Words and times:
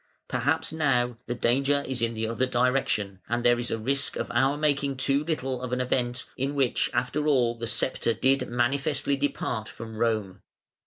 Perhaps 0.27 0.73
now 0.73 1.19
the 1.27 1.35
danger 1.35 1.83
is 1.87 2.01
in 2.01 2.15
the 2.15 2.25
other 2.25 2.47
direction, 2.47 3.19
and 3.29 3.43
there 3.43 3.59
is 3.59 3.69
a 3.69 3.77
risk 3.77 4.15
of 4.15 4.31
our 4.33 4.57
making 4.57 4.97
too 4.97 5.23
little 5.23 5.61
of 5.61 5.71
an 5.73 5.79
event 5.79 6.25
in 6.35 6.55
which 6.55 6.89
after 6.91 7.27
all 7.27 7.53
the 7.53 7.67
sceptre 7.67 8.15
did 8.15 8.47
manifestly 8.47 9.15
depart 9.15 9.69
from 9.69 9.95
Rome. 9.95 10.41